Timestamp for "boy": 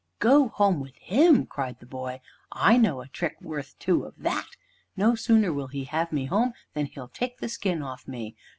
1.85-2.21